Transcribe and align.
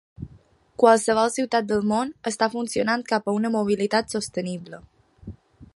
Qualsevol 0.83 1.33
ciutat 1.35 1.67
del 1.71 1.85
món 1.91 2.15
està 2.33 2.49
funcionant 2.55 3.05
cap 3.13 3.29
a 3.33 3.37
una 3.41 3.53
mobilitat 3.59 4.17
sostenible. 4.17 4.81